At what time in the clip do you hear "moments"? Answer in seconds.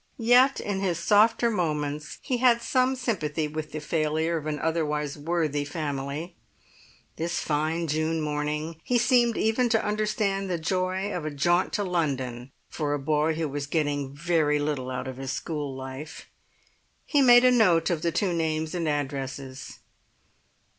1.51-2.17